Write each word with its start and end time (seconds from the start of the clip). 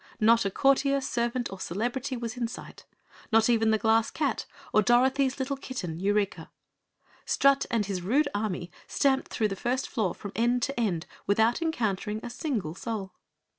Not 0.19 0.45
a 0.45 0.49
courtier, 0.49 0.99
servant 0.99 1.51
or 1.51 1.59
celebrity 1.59 2.17
was 2.17 2.35
in 2.35 2.47
sight 2.47 2.85
not 3.31 3.51
even 3.51 3.69
the 3.69 3.77
Glass 3.77 4.09
Cat 4.09 4.47
or 4.73 4.81
Dorothy's 4.81 5.37
little 5.37 5.55
kitten 5.57 5.99
Eureka. 5.99 6.49
Strut 7.23 7.67
and 7.69 7.85
his 7.85 8.01
rude 8.01 8.27
army 8.33 8.71
stamped 8.87 9.27
through 9.27 9.49
the 9.49 9.55
first 9.55 9.87
floor 9.87 10.15
from 10.15 10.31
end 10.35 10.63
to 10.63 10.79
end 10.79 11.05
without 11.27 11.61
encountering 11.61 12.19
a 12.25 12.31
single 12.31 12.73
soul. 12.73 13.13